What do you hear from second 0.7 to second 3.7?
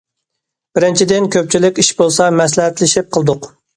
بىرىنچىدىن، كۆپچىلىك ئىش بولسا مەسلىھەتلىشىپ قىلدۇق.